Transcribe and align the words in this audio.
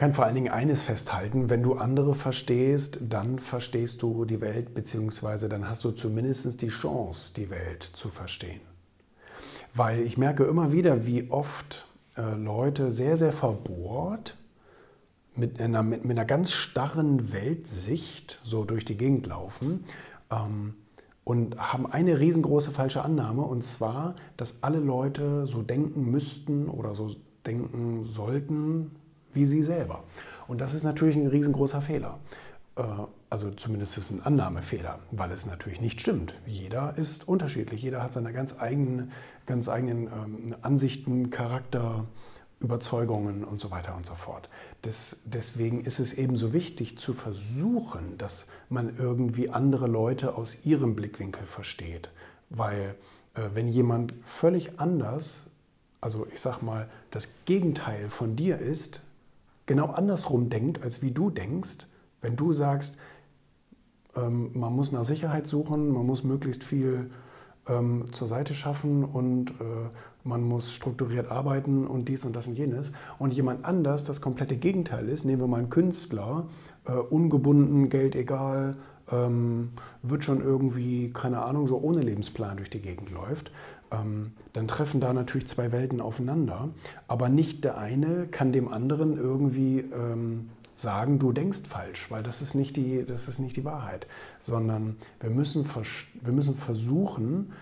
kann 0.00 0.14
vor 0.14 0.24
allen 0.24 0.34
Dingen 0.34 0.50
eines 0.50 0.82
festhalten, 0.82 1.50
wenn 1.50 1.62
du 1.62 1.74
andere 1.74 2.14
verstehst, 2.14 3.00
dann 3.06 3.38
verstehst 3.38 4.00
du 4.00 4.24
die 4.24 4.40
Welt, 4.40 4.72
beziehungsweise 4.72 5.50
dann 5.50 5.68
hast 5.68 5.84
du 5.84 5.90
zumindest 5.90 6.62
die 6.62 6.68
Chance, 6.68 7.34
die 7.34 7.50
Welt 7.50 7.82
zu 7.82 8.08
verstehen. 8.08 8.62
Weil 9.74 10.00
ich 10.00 10.16
merke 10.16 10.44
immer 10.44 10.72
wieder, 10.72 11.04
wie 11.04 11.30
oft 11.30 11.86
äh, 12.16 12.34
Leute 12.34 12.90
sehr, 12.90 13.18
sehr 13.18 13.34
verbohrt 13.34 14.38
mit 15.36 15.60
einer, 15.60 15.82
mit, 15.82 16.06
mit 16.06 16.16
einer 16.16 16.26
ganz 16.26 16.52
starren 16.52 17.34
Weltsicht 17.34 18.40
so 18.42 18.64
durch 18.64 18.86
die 18.86 18.96
Gegend 18.96 19.26
laufen 19.26 19.84
ähm, 20.30 20.76
und 21.24 21.58
haben 21.58 21.84
eine 21.84 22.18
riesengroße 22.20 22.70
falsche 22.70 23.04
Annahme, 23.04 23.42
und 23.42 23.64
zwar, 23.64 24.16
dass 24.38 24.62
alle 24.62 24.78
Leute 24.78 25.46
so 25.46 25.60
denken 25.60 26.10
müssten 26.10 26.70
oder 26.70 26.94
so 26.94 27.14
denken 27.44 28.06
sollten 28.06 28.92
wie 29.32 29.46
sie 29.46 29.62
selber. 29.62 30.04
Und 30.48 30.60
das 30.60 30.74
ist 30.74 30.82
natürlich 30.82 31.16
ein 31.16 31.26
riesengroßer 31.26 31.80
Fehler. 31.80 32.18
Äh, 32.76 32.82
also 33.28 33.50
zumindest 33.52 33.96
ist 33.98 34.04
es 34.04 34.10
ein 34.10 34.22
Annahmefehler, 34.22 34.98
weil 35.12 35.30
es 35.30 35.46
natürlich 35.46 35.80
nicht 35.80 36.00
stimmt. 36.00 36.34
Jeder 36.46 36.98
ist 36.98 37.28
unterschiedlich, 37.28 37.82
jeder 37.82 38.02
hat 38.02 38.12
seine 38.12 38.32
ganz 38.32 38.58
eigenen, 38.58 39.12
ganz 39.46 39.68
eigenen 39.68 40.06
ähm, 40.06 40.56
Ansichten, 40.62 41.30
Charakter, 41.30 42.06
Überzeugungen 42.58 43.44
und 43.44 43.60
so 43.60 43.70
weiter 43.70 43.96
und 43.96 44.04
so 44.04 44.14
fort. 44.14 44.50
Das, 44.82 45.18
deswegen 45.24 45.80
ist 45.80 45.98
es 45.98 46.12
eben 46.12 46.36
so 46.36 46.52
wichtig 46.52 46.98
zu 46.98 47.12
versuchen, 47.12 48.18
dass 48.18 48.48
man 48.68 48.94
irgendwie 48.98 49.48
andere 49.48 49.86
Leute 49.86 50.34
aus 50.34 50.64
ihrem 50.64 50.94
Blickwinkel 50.94 51.46
versteht. 51.46 52.10
Weil 52.50 52.96
äh, 53.34 53.42
wenn 53.54 53.68
jemand 53.68 54.12
völlig 54.24 54.78
anders, 54.78 55.46
also 56.00 56.26
ich 56.32 56.40
sag 56.40 56.60
mal, 56.62 56.88
das 57.10 57.28
Gegenteil 57.44 58.10
von 58.10 58.36
dir 58.36 58.58
ist, 58.58 59.00
genau 59.70 59.86
andersrum 59.86 60.50
denkt, 60.50 60.82
als 60.82 61.00
wie 61.00 61.12
du 61.12 61.30
denkst, 61.30 61.86
wenn 62.22 62.34
du 62.34 62.52
sagst, 62.52 62.96
ähm, 64.16 64.50
man 64.52 64.72
muss 64.72 64.90
nach 64.90 65.04
Sicherheit 65.04 65.46
suchen, 65.46 65.92
man 65.92 66.04
muss 66.04 66.24
möglichst 66.24 66.64
viel 66.64 67.12
ähm, 67.68 68.06
zur 68.10 68.26
Seite 68.26 68.54
schaffen 68.54 69.04
und 69.04 69.50
äh, 69.52 69.54
man 70.24 70.42
muss 70.42 70.72
strukturiert 70.72 71.30
arbeiten 71.30 71.86
und 71.86 72.08
dies 72.08 72.24
und 72.24 72.34
das 72.34 72.48
und 72.48 72.58
jenes. 72.58 72.90
Und 73.20 73.32
jemand 73.32 73.64
anders 73.64 74.02
das 74.02 74.20
komplette 74.20 74.56
Gegenteil 74.56 75.08
ist, 75.08 75.24
nehmen 75.24 75.40
wir 75.40 75.46
mal 75.46 75.58
einen 75.58 75.70
Künstler, 75.70 76.48
äh, 76.86 76.90
ungebunden, 76.90 77.90
Geld 77.90 78.16
egal, 78.16 78.76
ähm, 79.12 79.68
wird 80.02 80.24
schon 80.24 80.40
irgendwie, 80.40 81.12
keine 81.12 81.42
Ahnung, 81.42 81.68
so 81.68 81.78
ohne 81.78 82.00
Lebensplan 82.00 82.56
durch 82.56 82.70
die 82.70 82.82
Gegend 82.82 83.12
läuft, 83.12 83.52
dann 83.90 84.68
treffen 84.68 85.00
da 85.00 85.12
natürlich 85.12 85.48
zwei 85.48 85.72
Welten 85.72 86.00
aufeinander. 86.00 86.68
Aber 87.08 87.28
nicht 87.28 87.64
der 87.64 87.78
eine 87.78 88.28
kann 88.28 88.52
dem 88.52 88.68
anderen 88.68 89.16
irgendwie 89.16 89.80
ähm, 89.80 90.50
sagen, 90.74 91.18
du 91.18 91.32
denkst 91.32 91.62
falsch, 91.68 92.10
weil 92.10 92.22
das 92.22 92.40
ist 92.40 92.54
nicht 92.54 92.76
die, 92.76 93.04
das 93.04 93.28
ist 93.28 93.38
nicht 93.38 93.56
die 93.56 93.64
Wahrheit, 93.64 94.06
sondern 94.38 94.96
wir 95.20 95.30
müssen, 95.30 95.64
wir 96.22 96.32
müssen 96.32 96.54
versuchen, 96.54 97.52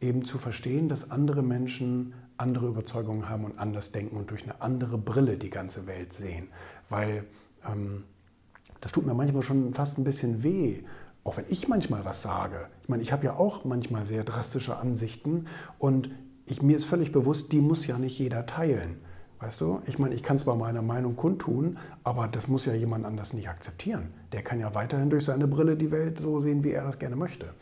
eben 0.00 0.24
zu 0.24 0.38
verstehen, 0.38 0.88
dass 0.88 1.10
andere 1.10 1.42
Menschen 1.42 2.12
andere 2.38 2.66
Überzeugungen 2.66 3.28
haben 3.28 3.44
und 3.44 3.58
anders 3.58 3.92
denken 3.92 4.16
und 4.16 4.30
durch 4.30 4.42
eine 4.42 4.60
andere 4.60 4.98
Brille 4.98 5.38
die 5.38 5.50
ganze 5.50 5.86
Welt 5.86 6.12
sehen. 6.12 6.48
Weil 6.90 7.24
ähm, 7.66 8.04
das 8.80 8.92
tut 8.92 9.06
mir 9.06 9.14
manchmal 9.14 9.42
schon 9.42 9.72
fast 9.72 9.98
ein 9.98 10.04
bisschen 10.04 10.42
weh, 10.42 10.82
auch 11.26 11.36
wenn 11.36 11.44
ich 11.48 11.68
manchmal 11.68 12.04
was 12.04 12.22
sage. 12.22 12.68
Ich 12.82 12.88
meine, 12.88 13.02
ich 13.02 13.12
habe 13.12 13.24
ja 13.24 13.34
auch 13.36 13.64
manchmal 13.64 14.04
sehr 14.04 14.22
drastische 14.22 14.76
Ansichten 14.76 15.46
und 15.78 16.10
ich, 16.46 16.62
mir 16.62 16.76
ist 16.76 16.84
völlig 16.84 17.10
bewusst, 17.10 17.52
die 17.52 17.60
muss 17.60 17.86
ja 17.86 17.98
nicht 17.98 18.18
jeder 18.18 18.46
teilen. 18.46 19.00
Weißt 19.40 19.60
du? 19.60 19.82
Ich 19.86 19.98
meine, 19.98 20.14
ich 20.14 20.22
kann 20.22 20.38
zwar 20.38 20.56
meine 20.56 20.80
Meinung 20.80 21.16
kundtun, 21.16 21.78
aber 22.04 22.28
das 22.28 22.48
muss 22.48 22.64
ja 22.64 22.72
jemand 22.72 23.04
anders 23.04 23.34
nicht 23.34 23.48
akzeptieren. 23.48 24.14
Der 24.32 24.42
kann 24.42 24.60
ja 24.60 24.74
weiterhin 24.74 25.10
durch 25.10 25.24
seine 25.24 25.46
Brille 25.46 25.76
die 25.76 25.90
Welt 25.90 26.20
so 26.20 26.38
sehen, 26.38 26.64
wie 26.64 26.70
er 26.70 26.84
das 26.84 26.98
gerne 26.98 27.16
möchte. 27.16 27.52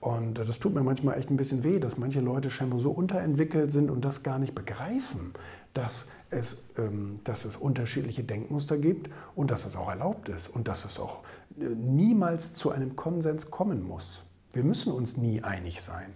Und 0.00 0.34
das 0.34 0.58
tut 0.60 0.74
mir 0.74 0.82
manchmal 0.82 1.18
echt 1.18 1.30
ein 1.30 1.36
bisschen 1.36 1.64
weh, 1.64 1.80
dass 1.80 1.98
manche 1.98 2.20
Leute 2.20 2.50
scheinbar 2.50 2.78
so 2.78 2.90
unterentwickelt 2.90 3.72
sind 3.72 3.90
und 3.90 4.04
das 4.04 4.22
gar 4.22 4.38
nicht 4.38 4.54
begreifen, 4.54 5.32
dass 5.74 6.06
es, 6.30 6.58
ähm, 6.76 7.20
dass 7.24 7.44
es 7.44 7.56
unterschiedliche 7.56 8.22
Denkmuster 8.22 8.78
gibt 8.78 9.10
und 9.34 9.50
dass 9.50 9.66
es 9.66 9.74
auch 9.76 9.88
erlaubt 9.88 10.28
ist 10.28 10.48
und 10.48 10.68
dass 10.68 10.84
es 10.84 11.00
auch 11.00 11.22
äh, 11.58 11.64
niemals 11.64 12.52
zu 12.52 12.70
einem 12.70 12.94
Konsens 12.94 13.50
kommen 13.50 13.82
muss. 13.82 14.22
Wir 14.52 14.62
müssen 14.62 14.92
uns 14.92 15.16
nie 15.16 15.42
einig 15.42 15.82
sein. 15.82 16.12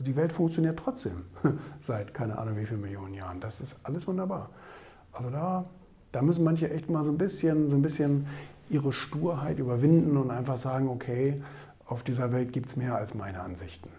Die 0.00 0.16
Welt 0.16 0.32
funktioniert 0.32 0.78
trotzdem 0.78 1.24
seit 1.80 2.14
keine 2.14 2.38
Ahnung 2.38 2.56
wie 2.56 2.66
vielen 2.66 2.80
Millionen 2.80 3.14
Jahren. 3.14 3.38
Das 3.38 3.60
ist 3.60 3.76
alles 3.84 4.06
wunderbar. 4.08 4.50
Also 5.12 5.30
da, 5.30 5.66
da 6.10 6.22
müssen 6.22 6.42
manche 6.42 6.70
echt 6.70 6.90
mal 6.90 7.04
so 7.04 7.12
ein 7.12 7.18
bisschen, 7.18 7.68
so 7.68 7.76
ein 7.76 7.82
bisschen 7.82 8.26
ihre 8.70 8.92
Sturheit 8.92 9.58
überwinden 9.58 10.16
und 10.16 10.30
einfach 10.30 10.56
sagen, 10.56 10.88
okay, 10.88 11.42
auf 11.90 12.02
dieser 12.04 12.32
Welt 12.32 12.52
gibt 12.52 12.66
es 12.66 12.76
mehr 12.76 12.94
als 12.94 13.14
meine 13.14 13.40
Ansichten. 13.40 13.90